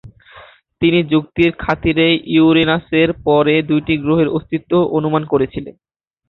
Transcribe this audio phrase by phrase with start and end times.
[0.81, 5.75] তিনি যুক্তির খাতিরে ইউরেনাসের পরে দু’টি গ্রহের অস্তিত্ব অনুমান করেছিলেন।